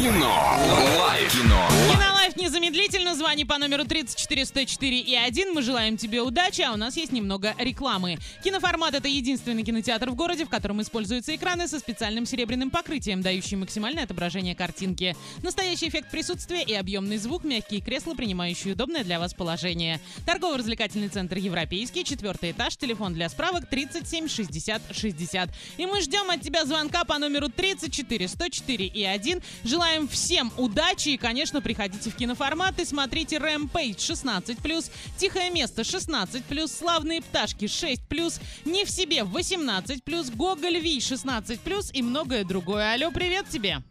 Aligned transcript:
Кино. 0.00 0.56
Лайф. 0.98 1.30
Кино. 1.30 1.68
Кинолайф 1.92 2.36
незамедлительно. 2.36 3.14
Звони 3.14 3.44
по 3.44 3.58
номеру 3.58 3.84
34 3.84 4.46
104 4.46 4.98
и 4.98 5.14
1. 5.14 5.52
Мы 5.52 5.60
желаем 5.60 5.98
тебе 5.98 6.22
удачи, 6.22 6.62
а 6.62 6.72
у 6.72 6.76
нас 6.76 6.96
есть 6.96 7.12
немного 7.12 7.54
рекламы. 7.58 8.16
Киноформат— 8.42 8.94
это 8.96 9.08
единственный 9.08 9.62
кинотеатр 9.62 10.08
в 10.08 10.14
городе, 10.14 10.46
в 10.46 10.48
котором 10.48 10.80
используются 10.80 11.36
экраны 11.36 11.68
со 11.68 11.78
специальным 11.78 12.24
серебряным 12.24 12.70
покрытием, 12.70 13.20
дающие 13.20 13.58
максимальное 13.58 14.04
отображение 14.04 14.54
картинки. 14.54 15.14
Настоящий 15.42 15.88
эффект 15.88 16.10
присутствия 16.10 16.62
и 16.62 16.72
объемный 16.72 17.18
звук, 17.18 17.44
мягкие 17.44 17.82
кресла, 17.82 18.14
принимающие 18.14 18.72
удобное 18.72 19.04
для 19.04 19.18
вас 19.18 19.34
положение. 19.34 20.00
Торгово-развлекательный 20.24 21.08
центр 21.08 21.36
«Европейский», 21.36 22.04
четвертый 22.04 22.52
этаж, 22.52 22.74
телефон 22.76 23.12
для 23.12 23.28
справок 23.28 23.68
37 23.68 24.28
60 24.28 24.82
60. 24.92 25.50
И 25.76 25.84
мы 25.84 26.00
ждем 26.00 26.30
от 26.30 26.40
тебя 26.40 26.64
звонка 26.64 27.04
по 27.04 27.18
номеру 27.18 27.50
34 27.50 28.28
104 28.28 28.86
и 28.86 29.04
1. 29.04 29.42
Желаем 29.64 29.89
всем 30.08 30.52
удачи 30.56 31.10
и, 31.10 31.16
конечно, 31.16 31.60
приходите 31.60 32.10
в 32.10 32.16
киноформат 32.16 32.78
и 32.78 32.84
смотрите 32.84 33.36
Rampage 33.36 33.96
16+, 33.96 34.90
Тихое 35.16 35.50
место 35.50 35.82
16+, 35.82 36.68
Славные 36.68 37.22
пташки 37.22 37.64
6+, 37.64 38.40
Не 38.64 38.84
в 38.84 38.90
себе 38.90 39.20
18+, 39.20 40.36
Гоголь 40.36 40.78
Ви 40.78 40.98
16+, 40.98 41.90
и 41.92 42.02
многое 42.02 42.44
другое. 42.44 42.94
Алло, 42.94 43.10
привет 43.10 43.48
тебе! 43.48 43.82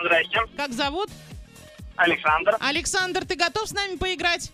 Здрасте, 0.00 0.38
Как 0.56 0.72
зовут? 0.72 1.10
Александр. 1.96 2.56
Александр, 2.60 3.24
ты 3.24 3.36
готов 3.36 3.68
с 3.68 3.72
нами 3.72 3.96
поиграть? 3.96 4.50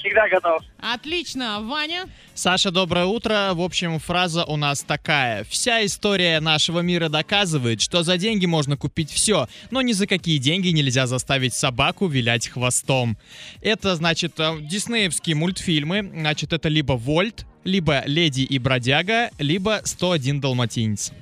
Всегда 0.00 0.28
готов. 0.28 0.62
Отлично. 0.78 1.60
Ваня? 1.60 2.06
Саша, 2.34 2.70
доброе 2.70 3.04
утро. 3.04 3.50
В 3.52 3.60
общем, 3.60 3.98
фраза 3.98 4.44
у 4.44 4.56
нас 4.56 4.82
такая. 4.82 5.44
Вся 5.44 5.84
история 5.84 6.40
нашего 6.40 6.80
мира 6.80 7.10
доказывает, 7.10 7.82
что 7.82 8.02
за 8.02 8.16
деньги 8.16 8.46
можно 8.46 8.78
купить 8.78 9.10
все, 9.10 9.46
но 9.70 9.82
ни 9.82 9.92
за 9.92 10.06
какие 10.06 10.38
деньги 10.38 10.68
нельзя 10.68 11.06
заставить 11.06 11.52
собаку 11.52 12.06
вилять 12.06 12.48
хвостом. 12.48 13.18
Это, 13.60 13.94
значит, 13.94 14.40
э, 14.40 14.56
диснеевские 14.60 15.36
мультфильмы. 15.36 16.10
Значит, 16.14 16.54
это 16.54 16.70
либо 16.70 16.94
Вольт, 16.94 17.44
либо 17.64 18.02
Леди 18.06 18.40
и 18.40 18.58
Бродяга, 18.58 19.30
либо 19.38 19.80
101 19.84 20.40
Далматинец. 20.40 21.12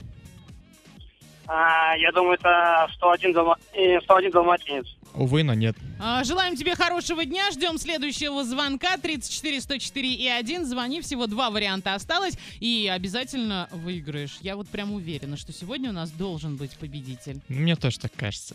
А, 1.48 1.96
я 1.96 2.12
думаю, 2.12 2.34
это 2.34 2.86
101, 2.96 3.32
далма... 3.32 3.56
э, 3.72 4.00
101 4.02 4.30
далматинец. 4.30 4.86
Увы, 5.14 5.42
но 5.42 5.54
нет. 5.54 5.76
А, 5.98 6.22
Желаем 6.24 6.56
тебе 6.56 6.74
хорошего 6.74 7.24
дня. 7.24 7.50
Ждем 7.50 7.78
следующего 7.78 8.44
звонка. 8.44 8.96
34 8.96 9.60
104 9.60 10.14
и 10.14 10.28
1. 10.28 10.64
Звони. 10.64 11.00
Всего 11.00 11.26
два 11.26 11.50
варианта 11.50 11.94
осталось. 11.94 12.34
И 12.60 12.90
обязательно 12.92 13.68
выиграешь. 13.72 14.38
Я 14.40 14.56
вот 14.56 14.68
прям 14.68 14.92
уверена, 14.92 15.36
что 15.36 15.52
сегодня 15.52 15.90
у 15.90 15.92
нас 15.92 16.10
должен 16.10 16.56
быть 16.56 16.72
победитель. 16.72 17.40
Мне 17.48 17.76
тоже 17.76 17.98
так 17.98 18.12
кажется. 18.14 18.54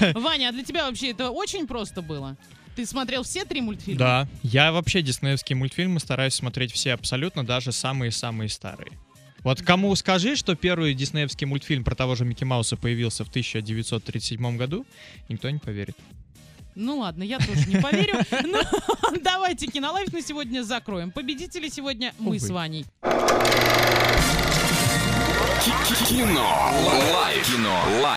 Ваня, 0.14 0.48
а 0.48 0.52
для 0.52 0.64
тебя 0.64 0.86
вообще 0.86 1.10
это 1.10 1.30
очень 1.30 1.66
просто 1.66 2.02
было? 2.02 2.36
Ты 2.74 2.84
смотрел 2.84 3.22
все 3.22 3.44
три 3.44 3.62
мультфильма? 3.62 3.98
Да, 3.98 4.28
я 4.42 4.70
вообще 4.70 5.00
диснеевские 5.00 5.56
мультфильмы 5.56 5.98
стараюсь 5.98 6.34
смотреть 6.34 6.72
все 6.72 6.92
абсолютно, 6.92 7.44
даже 7.44 7.72
самые-самые 7.72 8.50
старые. 8.50 8.92
Вот 9.46 9.62
кому 9.62 9.94
скажи, 9.94 10.34
что 10.34 10.56
первый 10.56 10.92
диснеевский 10.92 11.46
мультфильм 11.46 11.84
про 11.84 11.94
того 11.94 12.16
же 12.16 12.24
Микки 12.24 12.42
Мауса 12.42 12.76
появился 12.76 13.24
в 13.24 13.28
1937 13.28 14.56
году, 14.56 14.84
никто 15.28 15.48
не 15.48 15.60
поверит. 15.60 15.96
Ну 16.74 16.98
ладно, 16.98 17.22
я 17.22 17.38
тоже 17.38 17.64
не 17.68 17.76
поверю. 17.76 18.14
Ну, 18.44 18.60
давайте 19.22 19.68
кинолайф 19.68 20.12
на 20.12 20.20
сегодня 20.20 20.64
закроем. 20.64 21.12
Победители 21.12 21.68
сегодня 21.68 22.12
мы 22.18 22.40
с 22.40 22.50
Ваней. 22.50 22.86
Кино. 26.08 26.50
Лайф. 27.06 27.46